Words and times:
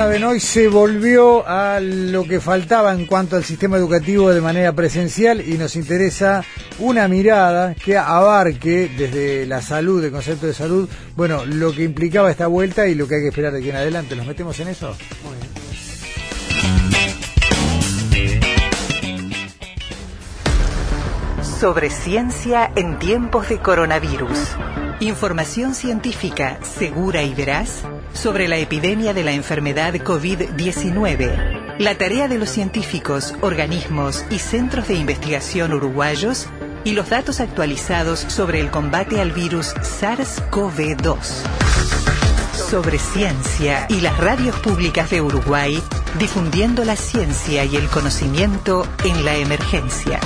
saben, 0.00 0.24
hoy 0.24 0.40
se 0.40 0.66
volvió 0.66 1.46
a 1.46 1.78
lo 1.78 2.24
que 2.24 2.40
faltaba 2.40 2.94
en 2.94 3.04
cuanto 3.04 3.36
al 3.36 3.44
sistema 3.44 3.76
educativo 3.76 4.30
de 4.30 4.40
manera 4.40 4.72
presencial 4.72 5.46
y 5.46 5.58
nos 5.58 5.76
interesa 5.76 6.42
una 6.78 7.06
mirada 7.06 7.74
que 7.74 7.98
abarque 7.98 8.90
desde 8.96 9.44
la 9.44 9.60
salud, 9.60 10.02
el 10.02 10.10
concepto 10.10 10.46
de 10.46 10.54
salud, 10.54 10.88
bueno, 11.16 11.44
lo 11.44 11.74
que 11.74 11.82
implicaba 11.82 12.30
esta 12.30 12.46
vuelta 12.46 12.88
y 12.88 12.94
lo 12.94 13.06
que 13.06 13.16
hay 13.16 13.20
que 13.20 13.28
esperar 13.28 13.52
de 13.52 13.58
aquí 13.58 13.68
en 13.68 13.76
adelante. 13.76 14.16
¿Nos 14.16 14.26
metemos 14.26 14.58
en 14.60 14.68
eso? 14.68 14.96
Muy 15.22 15.36
bien. 15.36 15.50
Sobre 21.60 21.90
ciencia 21.90 22.72
en 22.74 22.98
tiempos 22.98 23.50
de 23.50 23.58
coronavirus. 23.58 24.38
Información 25.00 25.74
científica 25.74 26.58
segura 26.62 27.22
y 27.22 27.34
veraz 27.34 27.82
sobre 28.20 28.48
la 28.48 28.58
epidemia 28.58 29.14
de 29.14 29.24
la 29.24 29.32
enfermedad 29.32 29.94
COVID-19. 29.94 31.78
La 31.78 31.96
tarea 31.96 32.28
de 32.28 32.36
los 32.36 32.50
científicos, 32.50 33.34
organismos 33.40 34.26
y 34.28 34.38
centros 34.38 34.88
de 34.88 34.94
investigación 34.94 35.72
uruguayos 35.72 36.46
y 36.84 36.92
los 36.92 37.08
datos 37.08 37.40
actualizados 37.40 38.20
sobre 38.20 38.60
el 38.60 38.70
combate 38.70 39.22
al 39.22 39.32
virus 39.32 39.74
SARS-CoV-2. 39.76 41.16
Sobre 42.52 42.98
ciencia 42.98 43.86
y 43.88 44.02
las 44.02 44.18
radios 44.18 44.54
públicas 44.60 45.08
de 45.08 45.22
Uruguay, 45.22 45.82
difundiendo 46.18 46.84
la 46.84 46.96
ciencia 46.96 47.64
y 47.64 47.76
el 47.76 47.88
conocimiento 47.88 48.86
en 49.02 49.24
la 49.24 49.36
emergencia. 49.36 50.20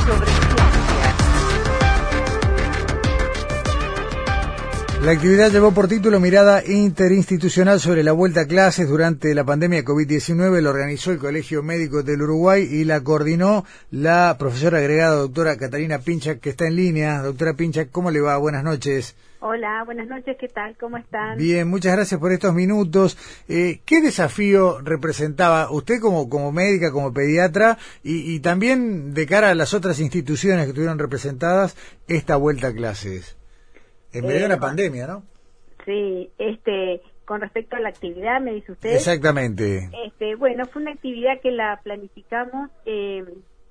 La 5.04 5.12
actividad 5.12 5.50
llevó 5.50 5.70
por 5.72 5.86
título 5.86 6.18
Mirada 6.18 6.64
Interinstitucional 6.66 7.78
sobre 7.78 8.02
la 8.02 8.12
vuelta 8.12 8.40
a 8.40 8.46
clases 8.46 8.88
durante 8.88 9.34
la 9.34 9.44
pandemia 9.44 9.84
COVID-19. 9.84 10.62
Lo 10.62 10.70
organizó 10.70 11.12
el 11.12 11.18
Colegio 11.18 11.62
Médico 11.62 12.02
del 12.02 12.22
Uruguay 12.22 12.62
y 12.62 12.84
la 12.84 13.04
coordinó 13.04 13.66
la 13.90 14.34
profesora 14.38 14.78
agregada 14.78 15.16
doctora 15.16 15.58
Catalina 15.58 15.98
Pincha, 15.98 16.36
que 16.36 16.48
está 16.48 16.66
en 16.66 16.76
línea. 16.76 17.20
Doctora 17.20 17.52
Pincha, 17.52 17.84
¿cómo 17.84 18.10
le 18.10 18.22
va? 18.22 18.38
Buenas 18.38 18.64
noches. 18.64 19.14
Hola, 19.40 19.82
buenas 19.84 20.08
noches, 20.08 20.38
¿qué 20.40 20.48
tal? 20.48 20.74
¿Cómo 20.80 20.96
están? 20.96 21.36
Bien, 21.36 21.68
muchas 21.68 21.92
gracias 21.92 22.18
por 22.18 22.32
estos 22.32 22.54
minutos. 22.54 23.18
Eh, 23.46 23.80
¿Qué 23.84 24.00
desafío 24.00 24.80
representaba 24.80 25.70
usted 25.70 26.00
como, 26.00 26.30
como 26.30 26.50
médica, 26.50 26.90
como 26.92 27.12
pediatra 27.12 27.76
y, 28.02 28.34
y 28.34 28.40
también 28.40 29.12
de 29.12 29.26
cara 29.26 29.50
a 29.50 29.54
las 29.54 29.74
otras 29.74 30.00
instituciones 30.00 30.64
que 30.64 30.70
estuvieron 30.70 30.98
representadas 30.98 31.76
esta 32.08 32.36
vuelta 32.36 32.68
a 32.68 32.72
clases? 32.72 33.36
En 34.14 34.26
medio 34.26 34.40
de 34.40 34.46
una 34.46 34.54
eh, 34.54 34.60
pandemia, 34.60 35.06
¿no? 35.06 35.22
Sí, 35.84 36.30
este, 36.38 37.02
con 37.24 37.40
respecto 37.40 37.76
a 37.76 37.80
la 37.80 37.90
actividad, 37.90 38.40
me 38.40 38.54
dice 38.54 38.72
usted. 38.72 38.94
Exactamente. 38.94 39.90
Este, 40.06 40.34
bueno, 40.36 40.64
fue 40.66 40.82
una 40.82 40.92
actividad 40.92 41.40
que 41.42 41.50
la 41.50 41.80
planificamos 41.82 42.70
eh, 42.86 43.24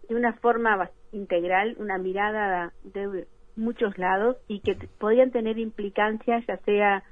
de 0.10 0.16
una 0.16 0.34
forma 0.34 0.90
integral, 1.12 1.76
una 1.80 1.98
mirada 1.98 2.74
de 2.84 3.26
muchos 3.56 3.98
lados 3.98 4.38
y 4.48 4.60
que 4.60 4.76
podían 5.00 5.32
tener 5.32 5.60
implicancias 5.60 6.44
ya 6.48 6.58
sea 6.58 7.04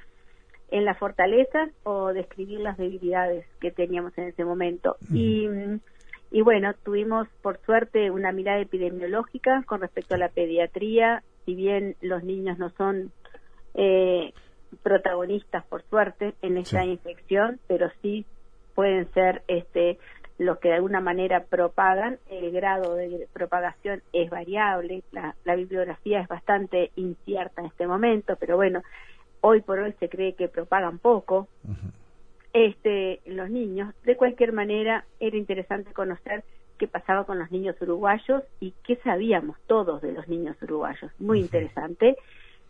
en 0.71 0.85
las 0.85 0.97
fortalezas 0.97 1.69
o 1.83 2.13
describir 2.13 2.59
las 2.61 2.77
debilidades 2.77 3.45
que 3.59 3.71
teníamos 3.71 4.17
en 4.17 4.25
ese 4.29 4.45
momento. 4.45 4.95
Y, 5.13 5.47
y 6.31 6.41
bueno, 6.41 6.73
tuvimos 6.83 7.27
por 7.41 7.59
suerte 7.66 8.09
una 8.09 8.31
mirada 8.31 8.61
epidemiológica 8.61 9.63
con 9.67 9.81
respecto 9.81 10.16
a 10.16 10.17
la 10.17 10.29
pediatría, 10.29 11.23
si 11.45 11.55
bien 11.55 11.95
los 12.01 12.23
niños 12.23 12.57
no 12.57 12.69
son 12.71 13.11
eh, 13.73 14.33
protagonistas, 14.83 15.65
por 15.65 15.83
suerte, 15.83 16.33
en 16.41 16.57
esta 16.57 16.85
infección, 16.85 17.59
pero 17.67 17.89
sí 18.01 18.25
pueden 18.75 19.11
ser 19.13 19.43
este, 19.47 19.99
los 20.37 20.57
que 20.59 20.69
de 20.69 20.75
alguna 20.75 21.01
manera 21.01 21.43
propagan. 21.43 22.19
El 22.29 22.51
grado 22.51 22.95
de 22.95 23.27
propagación 23.33 24.01
es 24.13 24.29
variable, 24.29 25.03
la, 25.11 25.55
bibliografía 25.55 26.21
es 26.21 26.27
bastante 26.27 26.91
incierta 26.95 27.61
en 27.61 27.67
este 27.67 27.87
momento, 27.87 28.35
pero 28.39 28.55
bueno, 28.55 28.81
hoy 29.41 29.61
por 29.61 29.79
hoy 29.79 29.93
se 29.99 30.09
cree 30.09 30.33
que 30.33 30.47
propagan 30.47 30.99
poco. 30.99 31.47
Este, 32.53 33.21
los 33.25 33.49
niños, 33.49 33.93
de 34.03 34.17
cualquier 34.17 34.51
manera, 34.51 35.05
era 35.19 35.38
interesante 35.38 35.93
conocer 35.93 36.43
qué 36.77 36.88
pasaba 36.88 37.25
con 37.25 37.38
los 37.38 37.51
niños 37.51 37.79
uruguayos 37.79 38.43
y 38.59 38.73
qué 38.83 38.95
sabíamos 39.03 39.57
todos 39.67 40.01
de 40.01 40.11
los 40.11 40.27
niños 40.27 40.57
uruguayos. 40.63 41.11
Muy 41.19 41.39
interesante. 41.39 42.17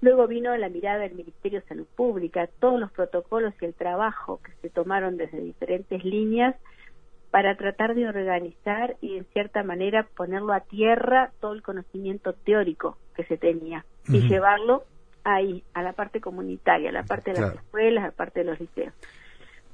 Luego 0.02 0.28
vino 0.28 0.56
la 0.58 0.70
mirada 0.70 1.00
del 1.00 1.14
Ministerio 1.14 1.62
de 1.62 1.68
Salud 1.68 1.88
Pública, 1.96 2.50
todos 2.60 2.80
los 2.80 2.92
protocolos 2.92 3.54
y 3.62 3.66
el 3.66 3.76
trabajo 3.76 4.42
que 4.44 4.52
se 4.62 4.70
tomaron 4.70 5.18
desde 5.18 5.40
diferentes 5.40 6.04
líneas 6.04 6.56
para 7.30 7.56
tratar 7.56 7.96
de 7.96 8.08
organizar 8.08 8.98
y 9.00 9.18
en 9.18 9.26
cierta 9.26 9.64
manera 9.64 10.08
ponerlo 10.16 10.54
a 10.54 10.62
tierra 10.62 11.32
todo 11.40 11.54
el 11.54 11.62
conocimiento 11.62 12.34
teórico 12.34 12.98
que 13.16 13.24
se 13.26 13.38
tenía 13.38 13.86
y 14.08 14.28
llevarlo 14.28 14.84
ahí, 15.24 15.64
a 15.74 15.84
la 15.84 15.94
parte 15.94 16.20
comunitaria, 16.20 16.90
a 16.90 16.94
la 16.94 17.04
parte 17.04 17.32
de 17.32 17.42
las 17.42 17.56
escuelas, 17.56 18.04
a 18.04 18.08
la 18.08 18.14
parte 18.14 18.40
de 18.40 18.46
los 18.46 18.60
liceos. 18.60 18.94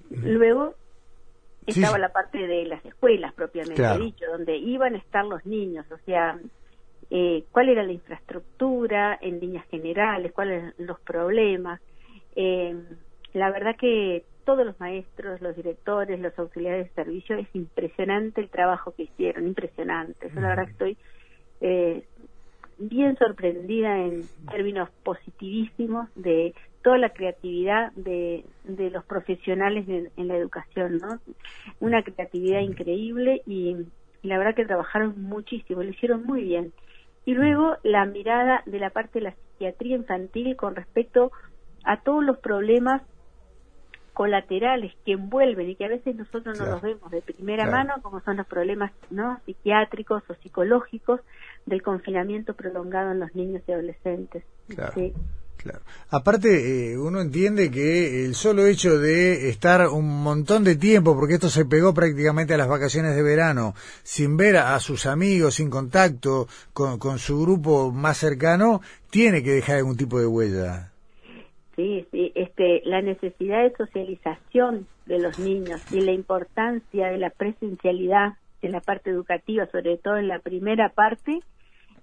Luego 0.09 0.75
estaba 1.65 1.97
la 1.97 2.09
parte 2.09 2.45
de 2.47 2.65
las 2.65 2.83
escuelas 2.85 3.33
propiamente 3.33 3.97
dicho, 3.97 4.25
donde 4.29 4.57
iban 4.57 4.95
a 4.95 4.97
estar 4.97 5.25
los 5.25 5.45
niños, 5.45 5.85
o 5.91 5.97
sea, 6.05 6.37
eh, 7.09 7.45
cuál 7.51 7.69
era 7.69 7.83
la 7.83 7.91
infraestructura 7.91 9.17
en 9.21 9.39
líneas 9.39 9.65
generales, 9.67 10.31
cuáles 10.33 10.59
eran 10.59 10.73
los 10.77 10.99
problemas. 10.99 11.81
Eh, 12.35 12.75
la 13.33 13.51
verdad 13.51 13.75
que 13.77 14.25
todos 14.45 14.65
los 14.65 14.79
maestros, 14.79 15.41
los 15.41 15.55
directores, 15.55 16.19
los 16.19 16.37
auxiliares 16.39 16.87
de 16.87 16.93
servicio, 16.93 17.37
es 17.37 17.47
impresionante 17.53 18.41
el 18.41 18.49
trabajo 18.49 18.93
que 18.95 19.03
hicieron, 19.03 19.47
impresionante. 19.47 20.29
Yo 20.33 20.41
la 20.41 20.49
verdad 20.49 20.69
estoy 20.69 20.97
eh, 21.61 22.03
bien 22.77 23.17
sorprendida 23.17 23.99
en 23.99 24.23
términos 24.49 24.89
positivísimos 25.03 26.09
de 26.15 26.53
toda 26.83 26.97
la 26.97 27.09
creatividad 27.09 27.91
de, 27.93 28.45
de 28.63 28.89
los 28.89 29.03
profesionales 29.03 29.85
en 29.89 30.27
la 30.27 30.37
educación, 30.37 30.99
¿no? 30.99 31.19
Una 31.81 32.01
creatividad 32.03 32.61
increíble 32.61 33.41
y, 33.45 33.75
y 34.21 34.27
la 34.27 34.37
verdad 34.37 34.55
que 34.55 34.65
trabajaron 34.65 35.21
muchísimo, 35.21 35.83
lo 35.83 35.89
hicieron 35.89 36.25
muy 36.25 36.43
bien 36.43 36.71
y 37.27 37.33
luego 37.33 37.75
la 37.83 38.05
mirada 38.05 38.63
de 38.65 38.79
la 38.79 38.89
parte 38.89 39.19
de 39.19 39.25
la 39.25 39.33
psiquiatría 39.33 39.97
infantil 39.97 40.55
con 40.55 40.77
respecto 40.77 41.33
a 41.83 41.99
todos 41.99 42.23
los 42.23 42.37
problemas 42.37 43.01
colaterales 44.13 44.93
que 45.05 45.11
envuelven 45.11 45.69
y 45.69 45.75
que 45.75 45.83
a 45.83 45.89
veces 45.89 46.15
nosotros 46.15 46.57
no 46.57 46.65
los 46.65 46.81
vemos 46.81 47.11
de 47.11 47.21
primera 47.21 47.69
mano, 47.69 47.95
como 48.01 48.21
son 48.21 48.37
los 48.37 48.47
problemas 48.47 48.93
no 49.09 49.41
psiquiátricos 49.45 50.23
o 50.29 50.35
psicológicos 50.35 51.19
del 51.65 51.81
confinamiento 51.81 52.53
prolongado 52.53 53.11
en 53.11 53.19
los 53.19 53.35
niños 53.35 53.61
y 53.67 53.73
adolescentes. 53.73 54.45
Sí. 54.93 55.13
Claro. 55.67 55.83
Aparte, 56.09 56.91
eh, 56.91 56.97
uno 56.97 57.19
entiende 57.19 57.69
que 57.69 58.23
el 58.25 58.35
solo 58.35 58.65
hecho 58.65 58.97
de 58.97 59.49
estar 59.49 59.89
un 59.89 60.23
montón 60.23 60.63
de 60.63 60.77
tiempo, 60.77 61.13
porque 61.15 61.33
esto 61.33 61.49
se 61.49 61.65
pegó 61.65 61.93
prácticamente 61.93 62.53
a 62.53 62.57
las 62.57 62.69
vacaciones 62.69 63.15
de 63.15 63.21
verano, 63.21 63.73
sin 64.03 64.37
ver 64.37 64.55
a, 64.55 64.79
sus 64.79 65.05
amigos, 65.05 65.55
sin 65.55 65.69
contacto 65.69 66.47
con, 66.71 67.19
su 67.19 67.41
grupo 67.41 67.91
más 67.91 68.17
cercano, 68.17 68.79
tiene 69.09 69.43
que 69.43 69.51
dejar 69.51 69.77
algún 69.77 69.97
tipo 69.97 70.19
de 70.19 70.27
huella. 70.27 70.93
Sí, 71.75 72.07
sí, 72.11 72.31
este, 72.35 72.81
la 72.85 73.01
necesidad 73.01 73.63
de 73.63 73.75
socialización 73.75 74.87
de 75.05 75.19
los 75.19 75.37
niños 75.37 75.81
y 75.91 75.99
la 75.99 76.13
importancia 76.13 77.07
de 77.07 77.17
la 77.17 77.29
presencialidad 77.29 78.35
en 78.61 78.71
la 78.71 78.79
parte 78.79 79.09
educativa, 79.09 79.67
sobre 79.71 79.97
todo 79.97 80.17
en 80.17 80.29
la 80.29 80.39
primera 80.39 80.89
parte, 80.89 81.41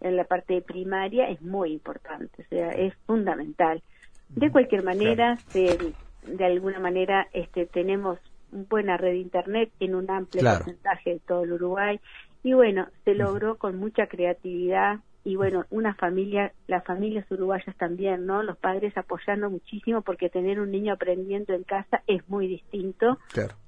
en 0.05 0.17
la 0.17 0.25
parte 0.25 0.61
primaria 0.61 1.29
es 1.29 1.41
muy 1.43 1.73
importante, 1.73 2.43
o 2.43 2.49
sea, 2.49 2.71
es 2.71 2.95
fundamental. 3.07 3.83
De 4.29 4.51
cualquier 4.51 4.83
manera, 4.83 5.39
de 5.53 6.45
alguna 6.45 6.79
manera 6.79 7.27
este, 7.33 7.67
tenemos 7.67 8.19
buena 8.51 8.97
red 8.97 9.13
de 9.13 9.19
internet 9.19 9.73
en 9.81 9.95
un 9.95 10.11
amplio 10.11 10.43
porcentaje 10.43 11.15
de 11.15 11.21
todo 11.21 11.45
el 11.45 11.53
Uruguay 11.53 12.01
y 12.43 12.53
bueno, 12.53 12.87
se 13.05 13.15
logró 13.15 13.57
con 13.57 13.79
mucha 13.79 14.07
creatividad 14.07 15.01
y 15.25 15.37
bueno, 15.37 15.65
una 15.71 15.95
familia, 15.95 16.53
las 16.67 16.85
familias 16.85 17.25
uruguayas 17.31 17.75
también, 17.79 18.27
¿no? 18.27 18.43
Los 18.43 18.59
padres 18.59 18.95
apoyando 18.99 19.49
muchísimo 19.49 20.03
porque 20.03 20.29
tener 20.29 20.61
un 20.61 20.71
niño 20.71 20.93
aprendiendo 20.93 21.55
en 21.55 21.65
casa 21.65 22.03
es 22.07 22.29
muy 22.29 22.47
distinto, 22.47 23.19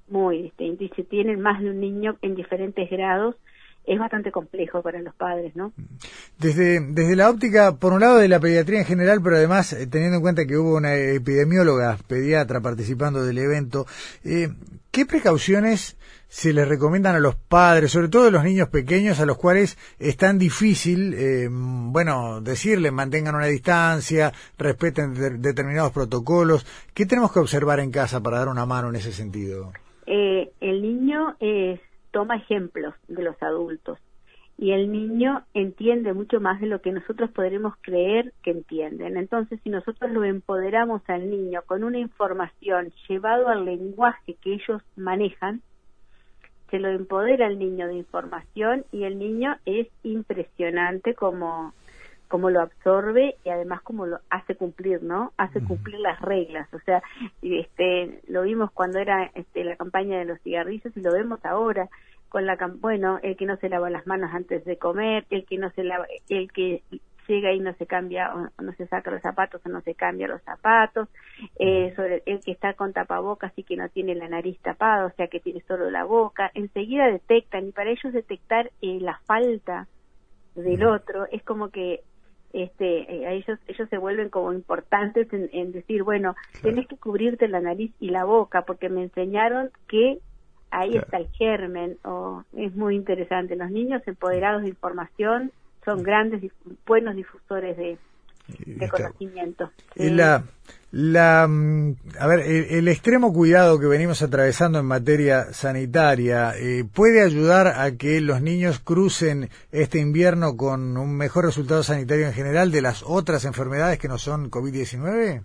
muy 0.07 0.43
distinto. 0.43 0.83
Y 0.83 0.89
si 0.89 1.03
tienen 1.03 1.41
más 1.41 1.59
de 1.59 1.71
un 1.71 1.79
niño 1.79 2.17
en 2.21 2.35
diferentes 2.35 2.87
grados, 2.91 3.35
es 3.87 3.97
bastante 3.97 4.31
complejo 4.31 4.81
para 4.81 5.01
los 5.01 5.15
padres, 5.15 5.55
¿no? 5.55 5.71
Desde, 6.37 6.81
desde 6.81 7.15
la 7.15 7.29
óptica, 7.29 7.77
por 7.77 7.93
un 7.93 8.01
lado, 8.01 8.17
de 8.17 8.27
la 8.27 8.39
pediatría 8.39 8.79
en 8.79 8.85
general, 8.85 9.21
pero 9.23 9.37
además 9.37 9.71
eh, 9.71 9.87
teniendo 9.87 10.17
en 10.17 10.21
cuenta 10.21 10.45
que 10.45 10.57
hubo 10.57 10.75
una 10.75 10.93
epidemióloga 10.95 11.97
pediatra 12.05 12.59
participando 12.59 13.23
del 13.23 13.37
evento, 13.37 13.87
eh, 14.25 14.49
¿qué 14.91 15.05
precauciones 15.05 15.97
se 16.27 16.51
les 16.51 16.67
recomiendan 16.67 17.15
a 17.15 17.19
los 17.19 17.35
padres, 17.35 17.91
sobre 17.91 18.09
todo 18.09 18.27
a 18.27 18.31
los 18.31 18.43
niños 18.43 18.67
pequeños, 18.67 19.21
a 19.21 19.25
los 19.25 19.37
cuales 19.37 19.77
es 19.97 20.17
tan 20.17 20.37
difícil, 20.37 21.13
eh, 21.13 21.47
bueno, 21.49 22.41
decirles 22.41 22.91
mantengan 22.91 23.35
una 23.35 23.45
distancia, 23.45 24.33
respeten 24.57 25.41
determinados 25.41 25.93
protocolos? 25.93 26.65
¿Qué 26.93 27.05
tenemos 27.05 27.31
que 27.31 27.39
observar 27.39 27.79
en 27.79 27.91
casa 27.91 28.21
para 28.21 28.39
dar 28.39 28.49
una 28.49 28.65
mano 28.65 28.89
en 28.89 28.97
ese 28.97 29.13
sentido? 29.13 29.71
eh, 30.07 30.51
el 30.61 30.81
niño 30.81 31.35
toma 32.17 32.37
ejemplos 32.37 32.95
de 33.07 33.21
los 33.21 33.39
adultos 33.43 33.99
y 34.57 34.71
el 34.71 34.91
niño 34.91 35.45
entiende 35.53 36.13
mucho 36.13 36.39
más 36.39 36.59
de 36.59 36.65
lo 36.65 36.81
que 36.81 36.91
nosotros 36.91 37.29
podremos 37.29 37.75
creer 37.81 38.33
que 38.41 38.49
entienden. 38.49 39.17
Entonces, 39.17 39.59
si 39.63 39.69
nosotros 39.69 40.09
lo 40.09 40.23
empoderamos 40.23 41.03
al 41.07 41.29
niño 41.29 41.61
con 41.67 41.83
una 41.83 41.99
información 41.99 42.91
llevado 43.07 43.49
al 43.49 43.65
lenguaje 43.65 44.33
que 44.41 44.55
ellos 44.55 44.81
manejan, 44.95 45.61
se 46.71 46.79
lo 46.79 46.89
empodera 46.89 47.45
al 47.45 47.59
niño 47.59 47.85
de 47.85 47.97
información 47.97 48.83
y 48.91 49.03
el 49.03 49.19
niño 49.19 49.57
es 49.65 49.87
impresionante 50.01 51.13
como 51.13 51.75
como 52.27 52.49
lo 52.49 52.61
absorbe 52.61 53.35
y 53.43 53.49
además 53.49 53.81
como 53.81 54.05
lo 54.05 54.19
hace 54.29 54.55
cumplir, 54.55 55.03
¿no? 55.03 55.33
Hace 55.37 55.63
cumplir 55.63 55.99
las 55.99 56.19
reglas, 56.21 56.71
o 56.73 56.79
sea, 56.79 57.01
este 57.41 58.21
lo 58.27 58.43
vimos 58.43 58.71
cuando 58.71 58.99
era 58.99 59.31
este 59.33 59.63
la 59.63 59.75
campaña 59.75 60.19
de 60.19 60.25
los 60.25 60.41
cigarrillos 60.41 60.95
y 60.95 61.01
lo 61.01 61.11
vemos 61.11 61.43
ahora 61.45 61.89
con 62.29 62.45
la 62.45 62.57
bueno, 62.79 63.19
el 63.23 63.37
que 63.37 63.45
no 63.45 63.55
se 63.57 63.69
lava 63.69 63.89
las 63.89 64.05
manos 64.05 64.31
antes 64.33 64.65
de 64.65 64.77
comer, 64.77 65.25
el 65.29 65.45
que 65.45 65.57
no 65.57 65.69
se 65.71 65.83
lava 65.83 66.05
el 66.29 66.51
que 66.51 66.83
llega 67.27 67.53
y 67.53 67.59
no 67.59 67.73
se 67.73 67.85
cambia 67.85 68.33
o 68.33 68.61
no 68.61 68.73
se 68.73 68.87
saca 68.87 69.11
los 69.11 69.21
zapatos 69.21 69.61
o 69.65 69.69
no 69.69 69.81
se 69.81 69.95
cambia 69.95 70.27
los 70.27 70.41
zapatos, 70.43 71.09
eh, 71.59 71.93
sobre 71.95 72.23
el 72.25 72.39
que 72.39 72.51
está 72.51 72.73
con 72.73 72.93
tapabocas 72.93 73.51
y 73.55 73.63
que 73.63 73.75
no 73.75 73.89
tiene 73.89 74.15
la 74.15 74.29
nariz 74.29 74.59
tapada, 74.61 75.05
o 75.05 75.11
sea 75.11 75.27
que 75.27 75.39
tiene 75.39 75.61
solo 75.67 75.89
la 75.89 76.03
boca, 76.03 76.51
enseguida 76.53 77.07
detectan 77.07 77.67
y 77.67 77.71
para 77.71 77.91
ellos 77.91 78.13
detectar 78.13 78.71
eh, 78.81 78.99
la 79.01 79.19
falta 79.25 79.87
del 80.55 80.85
otro 80.85 81.27
es 81.31 81.43
como 81.43 81.69
que 81.69 82.01
este 82.53 83.13
eh, 83.13 83.27
a 83.27 83.31
ellos 83.33 83.59
ellos 83.67 83.89
se 83.89 83.97
vuelven 83.97 84.29
como 84.29 84.53
importantes 84.53 85.27
en, 85.31 85.71
decir 85.71 86.03
bueno 86.03 86.35
tienes 86.61 86.87
que 86.87 86.97
cubrirte 86.97 87.47
la 87.47 87.59
nariz 87.59 87.91
y 87.99 88.09
la 88.09 88.23
boca 88.23 88.63
porque 88.63 88.89
me 88.89 89.03
enseñaron 89.03 89.69
que 89.87 90.19
ahí 90.71 90.95
está 90.97 91.17
el 91.17 91.27
germen 91.29 91.97
o 92.03 92.43
es 92.53 92.75
muy 92.75 92.95
interesante. 92.95 93.55
Los 93.55 93.71
niños 93.71 94.01
empoderados 94.05 94.63
de 94.63 94.69
información 94.69 95.51
son 95.85 96.03
grandes 96.03 96.43
buenos 96.85 97.15
difusores 97.15 97.77
de, 97.77 97.97
conocimiento. 98.89 99.71
La, 99.95 100.43
la, 100.91 101.47
mm, 101.47 101.95
a 102.19 102.27
ver, 102.27 102.39
el, 102.39 102.87
extremo 102.87 103.33
cuidado 103.33 103.79
que 103.79 103.87
venimos 103.87 104.21
atravesando 104.21 104.79
en 104.79 104.85
materia 104.85 105.51
sanitaria 105.51 106.53
eh, 106.57 106.85
puede 106.85 107.21
ayudar 107.23 107.67
a 107.67 107.97
que 107.97 108.21
los 108.21 108.41
niños 108.41 108.79
crucen 108.79 109.49
este 109.71 109.99
invierno 109.99 110.55
con 110.55 110.97
un 110.97 111.17
mejor 111.17 111.45
resultado 111.45 111.83
sanitario 111.83 112.27
en 112.27 112.33
general 112.33 112.71
de 112.71 112.81
las 112.81 113.03
otras 113.05 113.43
enfermedades 113.45 113.99
que 113.99 114.07
no 114.07 114.17
son 114.17 114.49
COVID-19. 114.49 115.43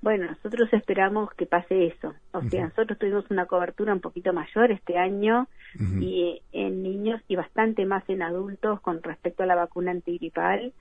Bueno, 0.00 0.26
nosotros 0.26 0.72
esperamos 0.72 1.32
que 1.34 1.46
pase 1.46 1.86
eso. 1.86 2.14
O 2.32 2.42
sea, 2.42 2.66
nosotros 2.66 2.98
tuvimos 2.98 3.24
una 3.30 3.46
cobertura 3.46 3.92
un 3.92 4.00
poquito 4.00 4.32
mayor 4.32 4.70
este 4.70 4.96
año 4.96 5.48
y 6.00 6.40
en 6.52 6.82
niños 6.82 7.20
y 7.26 7.34
bastante 7.34 7.84
más 7.84 8.08
en 8.08 8.22
adultos 8.22 8.80
con 8.80 9.02
respecto 9.02 9.42
a 9.42 9.46
la 9.46 9.56
vacuna 9.56 9.90
antigripal. 9.90 10.72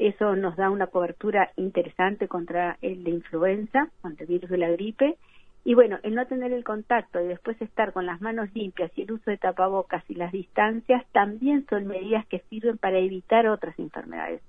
Eso 0.00 0.34
nos 0.34 0.56
da 0.56 0.70
una 0.70 0.86
cobertura 0.86 1.50
interesante 1.56 2.26
contra 2.26 2.78
el 2.80 3.04
de 3.04 3.10
influenza, 3.10 3.90
contra 4.00 4.24
el 4.24 4.32
virus 4.32 4.48
de 4.48 4.56
la 4.56 4.70
gripe. 4.70 5.18
Y 5.62 5.74
bueno, 5.74 5.98
el 6.02 6.14
no 6.14 6.26
tener 6.26 6.54
el 6.54 6.64
contacto 6.64 7.20
y 7.20 7.28
después 7.28 7.60
estar 7.60 7.92
con 7.92 8.06
las 8.06 8.22
manos 8.22 8.48
limpias 8.54 8.90
y 8.96 9.02
el 9.02 9.12
uso 9.12 9.30
de 9.30 9.36
tapabocas 9.36 10.02
y 10.08 10.14
las 10.14 10.32
distancias 10.32 11.04
también 11.12 11.66
son 11.68 11.86
medidas 11.86 12.26
que 12.28 12.38
sirven 12.48 12.78
para 12.78 12.98
evitar 12.98 13.46
otras 13.46 13.78
enfermedades. 13.78 14.40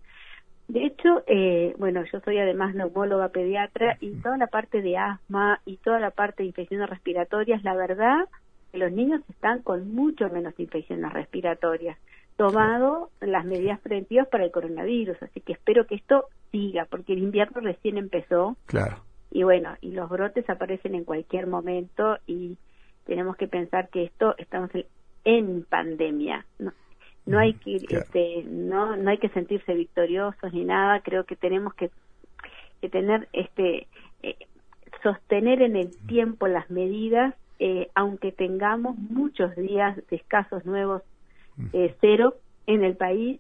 De 0.69 0.85
hecho, 0.85 1.21
eh, 1.27 1.75
bueno, 1.77 2.01
yo 2.09 2.21
soy 2.21 2.37
además 2.37 2.73
neumóloga 2.73 3.27
pediatra 3.27 3.97
y 3.99 4.11
toda 4.21 4.37
la 4.37 4.47
parte 4.47 4.81
de 4.81 4.95
asma 4.95 5.59
y 5.65 5.75
toda 5.83 5.99
la 5.99 6.11
parte 6.11 6.43
de 6.43 6.47
infecciones 6.47 6.89
respiratorias, 6.89 7.61
la 7.65 7.75
verdad 7.75 8.29
que 8.71 8.77
los 8.77 8.93
niños 8.93 9.19
están 9.27 9.63
con 9.63 9.93
mucho 9.93 10.29
menos 10.29 10.57
infecciones 10.57 11.11
respiratorias, 11.11 11.97
tomado 12.41 13.11
las 13.19 13.45
medidas 13.45 13.79
preventivas 13.81 14.27
para 14.27 14.45
el 14.45 14.51
coronavirus. 14.51 15.21
Así 15.21 15.41
que 15.41 15.53
espero 15.53 15.85
que 15.85 15.93
esto 15.93 16.25
siga, 16.51 16.87
porque 16.89 17.13
el 17.13 17.19
invierno 17.19 17.61
recién 17.61 17.99
empezó. 17.99 18.57
Claro. 18.65 18.97
Y 19.29 19.43
bueno, 19.43 19.75
y 19.79 19.91
los 19.91 20.09
brotes 20.09 20.49
aparecen 20.49 20.95
en 20.95 21.03
cualquier 21.03 21.45
momento 21.45 22.17
y 22.25 22.57
tenemos 23.05 23.35
que 23.37 23.47
pensar 23.47 23.89
que 23.89 24.05
esto 24.05 24.33
estamos 24.39 24.71
en 25.23 25.65
pandemia. 25.65 26.43
¿no? 26.57 26.73
no 27.27 27.37
hay 27.37 27.53
que 27.53 27.75
este, 27.75 28.43
no 28.49 28.95
no 28.97 29.11
hay 29.11 29.19
que 29.19 29.29
sentirse 29.29 29.75
victoriosos 29.75 30.51
ni 30.53 30.65
nada 30.65 31.01
creo 31.01 31.23
que 31.25 31.35
tenemos 31.35 31.75
que, 31.75 31.91
que 32.81 32.89
tener 32.89 33.29
este 33.31 33.85
eh, 34.23 34.37
sostener 35.03 35.61
en 35.61 35.75
el 35.75 35.95
tiempo 36.07 36.47
las 36.47 36.71
medidas 36.71 37.35
eh, 37.59 37.91
aunque 37.93 38.31
tengamos 38.31 38.97
muchos 38.97 39.55
días 39.55 39.95
de 40.09 40.15
escasos 40.15 40.65
nuevos 40.65 41.03
eh, 41.73 41.95
cero 42.01 42.35
en 42.67 42.83
el 42.83 42.95
país. 42.95 43.39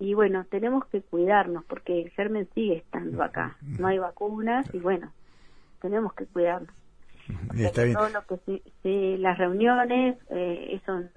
Y 0.00 0.14
bueno 0.14 0.44
tenemos 0.48 0.86
que 0.86 1.02
cuidarnos 1.02 1.64
porque 1.64 2.02
el 2.02 2.10
germen 2.10 2.48
sigue 2.54 2.76
estando 2.76 3.22
acá. 3.22 3.56
No 3.62 3.88
hay 3.88 3.98
vacunas 3.98 4.72
y 4.72 4.78
bueno 4.78 5.12
tenemos 5.80 6.12
que 6.14 6.26
cuidarnos. 6.26 6.74
Está 7.56 7.82
bien. 7.82 7.96
todo 7.96 8.08
lo 8.08 8.22
que 8.26 9.18
las 9.18 9.36
reuniones 9.36 10.16
eh, 10.30 10.80
son 10.86 11.10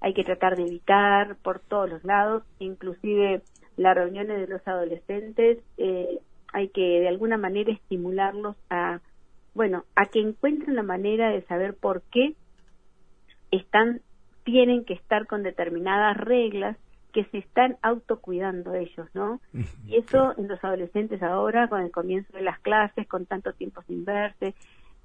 hay 0.00 0.14
que 0.14 0.24
tratar 0.24 0.56
de 0.56 0.62
evitar 0.62 1.36
por 1.36 1.58
todos 1.60 1.88
los 1.88 2.04
lados, 2.04 2.44
inclusive 2.58 3.42
las 3.76 3.94
reuniones 3.94 4.38
de 4.38 4.46
los 4.46 4.66
adolescentes, 4.66 5.58
eh, 5.78 6.20
hay 6.52 6.68
que 6.68 7.00
de 7.00 7.08
alguna 7.08 7.36
manera 7.36 7.72
estimularlos 7.72 8.56
a, 8.70 9.00
bueno, 9.54 9.84
a 9.94 10.06
que 10.06 10.20
encuentren 10.20 10.76
la 10.76 10.82
manera 10.82 11.30
de 11.30 11.42
saber 11.42 11.74
por 11.74 12.02
qué 12.10 12.34
están, 13.50 14.00
tienen 14.46 14.84
que 14.84 14.94
estar 14.94 15.26
con 15.26 15.42
determinadas 15.42 16.16
reglas 16.16 16.76
que 17.12 17.24
se 17.24 17.38
están 17.38 17.76
autocuidando 17.82 18.74
ellos, 18.74 19.08
¿no? 19.12 19.40
Y 19.88 19.96
eso 19.96 20.34
en 20.38 20.46
los 20.46 20.62
adolescentes 20.62 21.20
ahora, 21.22 21.66
con 21.66 21.80
el 21.80 21.90
comienzo 21.90 22.32
de 22.36 22.44
las 22.44 22.60
clases, 22.60 23.08
con 23.08 23.26
tanto 23.26 23.52
tiempo 23.54 23.82
sin 23.88 24.04
verse, 24.04 24.54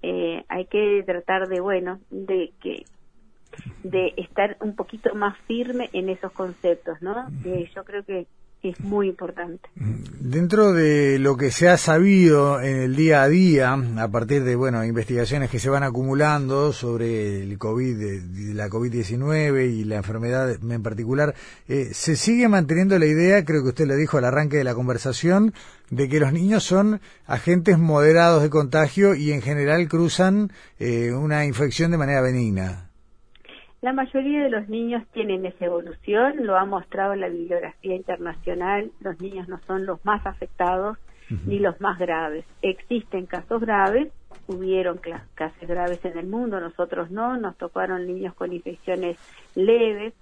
eh, 0.04 0.46
hay 0.48 0.66
que 0.66 1.04
tratar 1.06 1.48
de, 1.48 1.60
bueno, 1.60 2.00
de 2.12 2.54
que 2.62 2.86
de 3.84 4.14
estar 4.18 4.58
un 4.62 4.76
poquito 4.76 5.16
más 5.16 5.36
firme 5.48 5.90
en 5.92 6.10
esos 6.10 6.32
conceptos, 6.34 7.02
¿no? 7.02 7.28
Que 7.42 7.68
yo 7.74 7.84
creo 7.84 8.04
que 8.04 8.28
es 8.64 8.80
muy 8.80 9.08
importante. 9.08 9.70
Dentro 9.76 10.72
de 10.72 11.18
lo 11.20 11.36
que 11.36 11.52
se 11.52 11.68
ha 11.68 11.78
sabido 11.78 12.62
en 12.62 12.78
el 12.78 12.96
día 12.96 13.24
a 13.24 13.28
día, 13.28 13.74
a 13.74 14.08
partir 14.10 14.44
de 14.44 14.56
bueno 14.56 14.86
investigaciones 14.86 15.50
que 15.50 15.60
se 15.60 15.70
van 15.70 15.84
acumulando 15.84 16.72
sobre 16.72 17.42
el 17.42 17.58
COVID, 17.58 18.54
la 18.54 18.70
COVID-19 18.70 19.72
y 19.72 19.84
la 19.84 19.98
enfermedad 19.98 20.52
en 20.52 20.84
particular, 20.84 21.34
eh, 21.68 21.90
se 21.94 22.16
sigue 22.16 22.48
manteniendo 22.48 23.00
la 23.00 23.08
idea, 23.08 23.44
creo 23.46 23.64
que 23.64 23.70
usted 23.70 23.88
lo 23.88 23.96
dijo 23.96 24.18
al 24.18 24.26
arranque 24.26 24.58
de 24.58 24.64
la 24.64 24.76
conversación, 24.76 25.54
de 25.90 26.08
que 26.08 26.20
los 26.20 26.32
niños 26.32 26.64
son 26.64 27.02
agentes 27.26 27.80
moderados 27.80 28.44
de 28.44 28.50
contagio 28.50 29.16
y 29.16 29.32
en 29.32 29.42
general 29.42 29.88
cruzan 29.88 30.52
eh, 30.80 31.12
una 31.14 31.46
infección 31.46 31.92
de 31.92 31.98
manera 31.98 32.22
benigna. 32.22 32.91
La 33.82 33.94
mayoría 33.94 34.44
de 34.44 34.50
los 34.52 34.70
niños 34.70 35.04
tienen 35.12 35.44
esa 35.46 35.66
evolución, 35.66 36.46
lo 36.46 36.56
ha 36.56 36.66
mostrado 36.66 37.16
la 37.16 37.30
bibliografía 37.30 37.96
internacional, 37.96 38.92
los 39.00 39.20
niños 39.20 39.48
no 39.48 39.60
son 39.66 39.88
los 39.88 40.04
más 40.06 40.26
afectados 40.26 41.00
ni 41.46 41.60
los 41.60 41.80
más 41.80 41.98
graves. 41.98 42.46
Existen 42.62 43.26
casos 43.26 43.62
graves, 43.62 44.12
hubieron 44.48 45.00
casos 45.34 45.68
graves 45.68 46.04
en 46.04 46.18
el 46.18 46.28
mundo, 46.28 46.60
nosotros 46.60 47.10
no, 47.10 47.38
nos 47.38 47.58
tocaron 47.58 48.06
niños 48.06 48.36
con 48.36 48.54
infecciones 48.54 49.18
leves, 49.56 50.14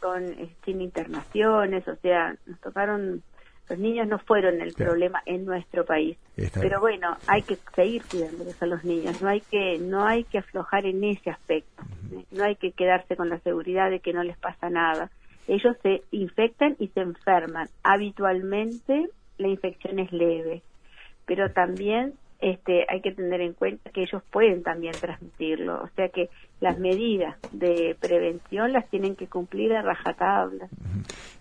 con 0.00 0.24
eh, 0.24 0.54
sin 0.64 0.80
internaciones, 0.80 1.86
o 1.88 1.96
sea, 1.96 2.36
nos 2.46 2.60
tocaron 2.60 3.22
los 3.68 3.78
niños 3.78 4.06
no 4.06 4.18
fueron 4.18 4.60
el 4.60 4.74
problema 4.74 5.22
en 5.26 5.44
nuestro 5.44 5.84
país. 5.84 6.16
Pero 6.54 6.80
bueno, 6.80 7.16
hay 7.26 7.42
que 7.42 7.56
seguir 7.74 8.02
cuidándolos 8.08 8.62
a 8.62 8.66
los 8.66 8.84
niños, 8.84 9.20
no 9.20 9.28
hay 9.28 9.40
que 9.40 9.78
no 9.78 10.04
hay 10.04 10.24
que 10.24 10.38
aflojar 10.38 10.86
en 10.86 11.02
ese 11.04 11.30
aspecto. 11.30 11.82
No 12.30 12.44
hay 12.44 12.56
que 12.56 12.72
quedarse 12.72 13.16
con 13.16 13.28
la 13.28 13.38
seguridad 13.40 13.90
de 13.90 14.00
que 14.00 14.12
no 14.12 14.22
les 14.22 14.36
pasa 14.38 14.70
nada. 14.70 15.10
Ellos 15.48 15.76
se 15.82 16.02
infectan 16.10 16.76
y 16.78 16.88
se 16.88 17.00
enferman. 17.00 17.68
Habitualmente 17.82 19.08
la 19.38 19.48
infección 19.48 19.98
es 19.98 20.12
leve, 20.12 20.62
pero 21.26 21.50
también 21.52 22.14
este, 22.40 22.84
hay 22.88 23.00
que 23.00 23.12
tener 23.12 23.40
en 23.40 23.54
cuenta 23.54 23.90
que 23.90 24.02
ellos 24.02 24.22
pueden 24.30 24.62
también 24.62 24.92
transmitirlo, 24.92 25.82
o 25.82 25.88
sea 25.96 26.08
que 26.08 26.28
las 26.60 26.78
medidas 26.78 27.36
de 27.52 27.96
prevención 28.00 28.72
las 28.72 28.88
tienen 28.88 29.14
que 29.14 29.26
cumplir 29.26 29.74
a 29.74 29.82
rajatabla. 29.82 30.68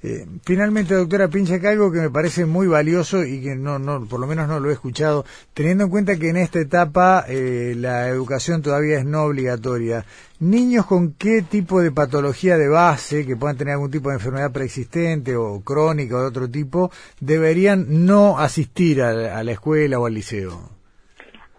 Eh, 0.04 0.26
finalmente, 0.44 0.94
doctora 0.94 1.30
Pincha, 1.30 1.60
que 1.60 1.68
algo 1.70 1.92
que 1.92 2.02
me 2.02 2.10
parece 2.10 2.46
muy 2.46 2.68
valioso 2.68 3.24
y 3.24 3.42
que 3.42 3.56
no, 3.56 3.80
no, 3.80 4.06
por 4.06 4.20
lo 4.20 4.28
menos 4.28 4.48
no 4.48 4.60
lo 4.60 4.70
he 4.70 4.74
escuchado, 4.74 5.26
teniendo 5.54 5.86
en 5.86 5.90
cuenta 5.90 6.18
que 6.18 6.30
en 6.30 6.38
esta 6.38 6.60
etapa 6.60 7.26
eh, 7.30 7.74
la 7.78 8.10
educación 8.10 8.62
todavía 8.62 9.00
es 9.00 9.06
no 9.06 9.24
obligatoria, 9.24 10.06
niños 10.40 10.86
con 10.86 11.14
qué 11.14 11.42
tipo 11.42 11.82
de 11.82 11.92
patología 11.92 12.58
de 12.58 12.68
base, 12.68 13.26
que 13.26 13.38
puedan 13.38 13.58
tener 13.58 13.76
algún 13.76 13.92
tipo 13.92 14.10
de 14.10 14.16
enfermedad 14.16 14.52
preexistente 14.52 15.38
o 15.38 15.62
crónica 15.62 16.18
o 16.18 16.22
de 16.22 16.28
otro 16.28 16.50
tipo, 16.50 16.92
deberían 17.22 18.06
no 18.06 18.38
asistir 18.38 19.02
a 19.02 19.44
la 19.44 19.52
escuela 19.52 19.98
o 19.98 20.06
al 20.06 20.14
liceo. 20.14 20.76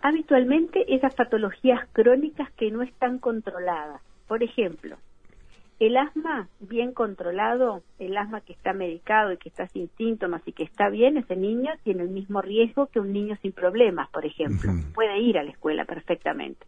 Habitualmente 0.06 0.94
esas 0.94 1.16
patologías 1.16 1.80
crónicas 1.92 2.48
que 2.52 2.70
no 2.70 2.82
están 2.82 3.18
controladas. 3.18 4.00
Por 4.28 4.44
ejemplo, 4.44 4.98
el 5.80 5.96
asma 5.96 6.48
bien 6.60 6.92
controlado, 6.92 7.82
el 7.98 8.16
asma 8.16 8.40
que 8.40 8.52
está 8.52 8.72
medicado 8.72 9.32
y 9.32 9.36
que 9.36 9.48
está 9.48 9.66
sin 9.66 9.88
síntomas 9.96 10.42
y 10.46 10.52
que 10.52 10.62
está 10.62 10.90
bien, 10.90 11.16
ese 11.16 11.34
niño 11.34 11.72
tiene 11.82 12.04
el 12.04 12.10
mismo 12.10 12.40
riesgo 12.40 12.86
que 12.86 13.00
un 13.00 13.12
niño 13.12 13.36
sin 13.42 13.50
problemas, 13.50 14.08
por 14.10 14.24
ejemplo. 14.24 14.70
Puede 14.94 15.18
ir 15.18 15.38
a 15.38 15.42
la 15.42 15.50
escuela 15.50 15.84
perfectamente. 15.84 16.64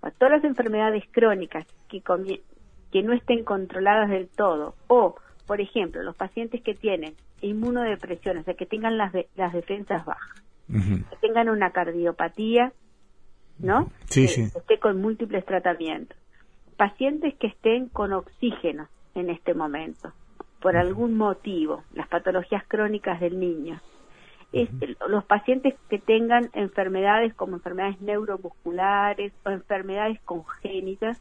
O 0.00 0.10
todas 0.12 0.36
las 0.36 0.44
enfermedades 0.44 1.04
crónicas 1.10 1.66
que, 1.90 2.00
que 2.90 3.02
no 3.02 3.12
estén 3.12 3.44
controladas 3.44 4.08
del 4.08 4.28
todo, 4.28 4.76
o, 4.86 5.14
por 5.46 5.60
ejemplo, 5.60 6.02
los 6.02 6.16
pacientes 6.16 6.62
que 6.62 6.72
tienen 6.72 7.12
inmunodepresión, 7.42 8.38
o 8.38 8.42
sea, 8.44 8.54
que 8.54 8.64
tengan 8.64 8.96
las, 8.96 9.12
las 9.36 9.52
defensas 9.52 10.06
bajas, 10.06 10.47
que 10.68 11.16
tengan 11.20 11.48
una 11.48 11.70
cardiopatía, 11.70 12.72
¿no? 13.58 13.90
Sí, 14.06 14.22
que 14.22 14.28
sí. 14.28 14.42
esté 14.54 14.78
con 14.78 15.00
múltiples 15.00 15.44
tratamientos 15.44 16.16
pacientes 16.78 17.34
que 17.34 17.48
estén 17.48 17.88
con 17.88 18.14
oxígeno 18.14 18.88
en 19.14 19.28
este 19.28 19.52
momento, 19.52 20.12
por 20.62 20.76
algún 20.76 21.16
motivo, 21.16 21.82
las 21.92 22.08
patologías 22.08 22.62
crónicas 22.66 23.20
del 23.20 23.38
niño. 23.38 23.80
los 25.08 25.24
pacientes 25.24 25.74
que 25.90 25.98
tengan 25.98 26.48
enfermedades 26.54 27.34
como 27.34 27.56
enfermedades 27.56 28.00
neuromusculares 28.00 29.32
o 29.44 29.50
enfermedades 29.50 30.20
congénitas, 30.22 31.20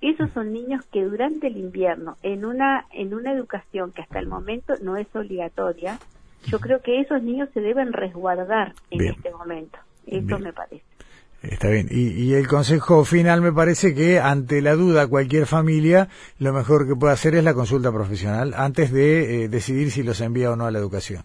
esos 0.00 0.30
son 0.32 0.52
niños 0.52 0.84
que 0.86 1.04
durante 1.04 1.46
el 1.46 1.56
invierno, 1.56 2.16
en 2.22 2.44
una, 2.44 2.86
en 2.92 3.14
una 3.14 3.32
educación 3.32 3.92
que 3.92 4.02
hasta 4.02 4.18
el 4.18 4.26
momento 4.26 4.74
no 4.82 4.96
es 4.96 5.06
obligatoria, 5.14 5.98
yo 6.46 6.58
creo 6.60 6.80
que 6.80 7.00
esos 7.00 7.22
niños 7.22 7.48
se 7.52 7.60
deben 7.60 7.92
resguardar 7.92 8.74
en 8.90 9.08
este 9.08 9.30
momento. 9.30 9.78
Eso 10.06 10.38
me 10.38 10.52
parece. 10.52 10.82
Está 11.42 11.68
bien. 11.68 11.86
Y, 11.90 12.34
el 12.34 12.48
consejo 12.48 13.04
final 13.04 13.40
me 13.40 13.52
parece 13.52 13.94
que 13.94 14.18
ante 14.18 14.60
la 14.60 14.74
duda 14.74 15.06
cualquier 15.06 15.46
familia 15.46 16.08
lo 16.40 16.52
mejor 16.52 16.88
que 16.88 16.96
puede 16.96 17.12
hacer 17.12 17.36
es 17.36 17.44
la 17.44 17.54
consulta 17.54 17.92
profesional 17.92 18.54
antes 18.56 18.92
de 18.92 19.44
eh, 19.44 19.48
decidir 19.48 19.92
si 19.92 20.02
los 20.02 20.20
envía 20.20 20.50
o 20.50 20.56
no 20.56 20.66
a 20.66 20.70
la 20.72 20.78
educación. 20.78 21.22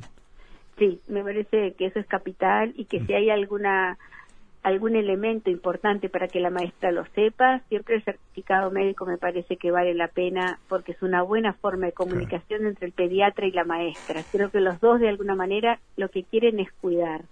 Sí, 0.78 1.02
me 1.08 1.24
parece 1.24 1.74
que 1.74 1.88
eso 1.88 2.00
es 2.00 2.06
capital 2.06 2.74
y 2.76 2.86
que 2.86 3.04
si 3.06 3.14
hay 3.14 3.30
alguna 3.30 3.98
algún 4.64 4.96
elemento 4.96 5.50
importante 5.50 6.10
para 6.10 6.30
que 6.30 6.40
la 6.40 6.50
maestra 6.50 6.92
lo 6.92 7.06
sepa, 7.14 7.60
siempre 7.68 7.96
el 7.96 8.04
certificado 8.04 8.72
médico 8.72 9.06
me 9.06 9.18
parece 9.18 9.58
que 9.58 9.72
vale 9.72 9.94
la 9.94 10.08
pena 10.08 10.60
porque 10.70 10.94
es 10.94 11.02
una 11.02 11.22
buena 11.22 11.54
forma 11.54 11.88
de 11.88 11.92
comunicación 11.92 12.66
entre 12.66 12.88
el 12.88 12.94
pediatra 12.94 13.46
y 13.46 13.52
la 13.52 13.66
maestra. 13.66 14.24
Creo 14.32 14.50
que 14.50 14.62
los 14.62 14.80
dos 14.80 15.02
de 15.02 15.10
alguna 15.10 15.36
manera 15.36 15.80
lo 15.98 16.10
que 16.10 16.24
quieren 16.24 16.60
es 16.60 16.72
cuidar. 16.80 17.24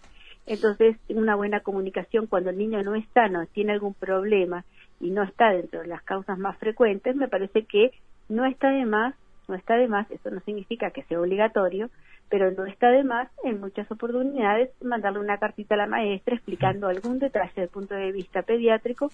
Entonces, 0.46 0.98
una 1.08 1.36
buena 1.36 1.62
comunicación 1.62 2.28
cuando 2.28 2.50
el 2.50 2.58
niño 2.58 2.84
no 2.84 2.96
está, 2.96 3.30
no 3.30 3.46
tiene 3.46 3.72
algún 3.72 3.94
problema 3.94 4.66
y 5.00 5.12
no 5.12 5.24
está 5.24 5.52
dentro 5.52 5.82
de 5.82 5.88
las 5.88 6.02
causas 6.04 6.38
más 6.38 6.58
frecuentes, 6.58 7.16
me 7.16 7.30
parece 7.30 7.64
que 7.64 7.92
no 8.28 8.46
está 8.46 8.72
de 8.72 8.86
más, 8.86 9.16
no 9.48 9.56
está 9.56 9.76
de 9.78 9.88
más, 9.88 10.10
eso 10.12 10.30
no 10.32 10.42
significa 10.42 10.92
que 10.92 11.04
sea 11.04 11.22
obligatorio, 11.22 11.90
pero 12.32 12.50
no 12.50 12.66
está 12.66 12.90
de 12.90 13.04
más 13.04 13.30
en 13.44 13.60
muchas 13.60 13.92
oportunidades 13.92 14.72
mandarle 14.82 15.20
una 15.20 15.38
cartita 15.38 15.76
a 15.76 15.80
la 15.80 15.86
maestra 15.86 16.34
explicando 16.34 16.88
algún 16.88 17.20
detalle 17.20 17.50
desde 17.50 17.64
el 17.64 17.70
punto 17.70 17.94
de 17.94 18.14
vista 18.14 18.42
pediátrico 18.42 19.12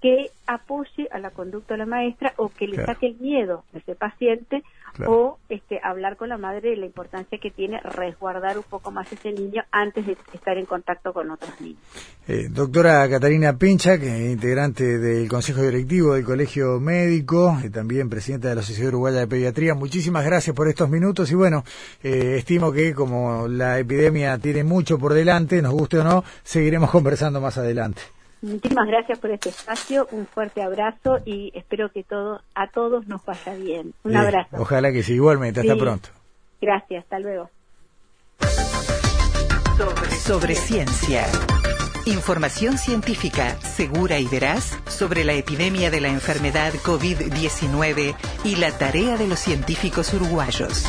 que 0.00 0.30
apoye 0.46 1.08
a 1.10 1.18
la 1.18 1.30
conducta 1.30 1.74
de 1.74 1.78
la 1.78 1.86
maestra 1.86 2.32
o 2.36 2.50
que 2.50 2.68
le 2.68 2.84
saque 2.86 3.08
el 3.08 3.16
miedo 3.16 3.64
a 3.74 3.78
ese 3.78 3.96
paciente 3.96 4.62
o 5.06 5.38
este, 5.48 5.80
hablar 5.82 6.16
con 6.16 6.28
la 6.28 6.38
madre 6.38 6.70
de 6.70 6.76
la 6.76 6.86
importancia 6.86 7.38
que 7.38 7.50
tiene 7.50 7.80
resguardar 7.80 8.56
un 8.56 8.64
poco 8.64 8.90
más 8.90 9.12
ese 9.12 9.32
niño 9.32 9.62
antes 9.70 10.06
de 10.06 10.16
estar 10.32 10.56
en 10.56 10.66
contacto 10.66 11.12
con 11.12 11.30
otros 11.30 11.60
niños. 11.60 11.80
Eh, 12.26 12.48
doctora 12.50 13.08
Catalina 13.08 13.56
Pincha, 13.58 13.98
que 13.98 14.06
es 14.06 14.32
integrante 14.32 14.98
del 14.98 15.28
Consejo 15.28 15.62
Directivo 15.62 16.14
del 16.14 16.24
Colegio 16.24 16.80
Médico 16.80 17.58
y 17.62 17.70
también 17.70 18.08
presidenta 18.08 18.48
de 18.48 18.54
la 18.54 18.62
Sociedad 18.62 18.88
Uruguaya 18.88 19.20
de 19.20 19.26
Pediatría, 19.26 19.74
muchísimas 19.74 20.24
gracias 20.24 20.54
por 20.54 20.68
estos 20.68 20.88
minutos 20.88 21.30
y 21.30 21.34
bueno, 21.34 21.64
eh, 22.02 22.36
estimo 22.38 22.72
que 22.72 22.94
como 22.94 23.48
la 23.48 23.78
epidemia 23.78 24.38
tiene 24.38 24.64
mucho 24.64 24.98
por 24.98 25.12
delante, 25.12 25.60
nos 25.60 25.72
guste 25.72 25.98
o 25.98 26.04
no, 26.04 26.24
seguiremos 26.42 26.90
conversando 26.92 27.40
más 27.40 27.58
adelante. 27.58 28.13
Muchísimas 28.44 28.86
gracias 28.86 29.18
por 29.18 29.30
este 29.30 29.48
espacio, 29.48 30.06
un 30.10 30.26
fuerte 30.26 30.62
abrazo 30.62 31.16
y 31.24 31.50
espero 31.54 31.90
que 31.90 32.04
todo, 32.04 32.42
a 32.54 32.68
todos 32.68 33.06
nos 33.06 33.24
vaya 33.24 33.54
bien. 33.54 33.94
Un 34.02 34.16
abrazo. 34.16 34.56
Ojalá 34.58 34.92
que 34.92 35.02
sí, 35.02 35.14
igualmente, 35.14 35.60
hasta 35.60 35.74
pronto. 35.76 36.10
Gracias, 36.60 37.04
hasta 37.04 37.20
luego. 37.20 37.48
Sobre, 40.26 40.54
ciencia. 40.54 41.24
Información 42.04 42.76
científica 42.76 43.58
segura 43.62 44.18
y 44.18 44.26
veraz 44.26 44.78
sobre 44.88 45.24
la 45.24 45.32
epidemia 45.32 45.90
de 45.90 46.02
la 46.02 46.08
enfermedad 46.08 46.74
COVID-19 46.74 48.14
y 48.44 48.56
la 48.56 48.76
tarea 48.76 49.16
de 49.16 49.26
los 49.26 49.38
científicos 49.38 50.12
uruguayos. 50.12 50.84